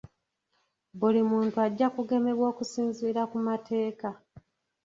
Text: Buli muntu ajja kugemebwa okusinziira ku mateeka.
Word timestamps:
Buli 0.99 1.21
muntu 1.31 1.55
ajja 1.65 1.87
kugemebwa 1.95 2.45
okusinziira 2.51 3.21
ku 3.31 3.37
mateeka. 3.47 4.09